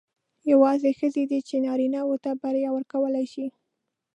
[0.51, 3.45] یوازې ښځې دي چې نارینه وو ته بریا ورکولای شي.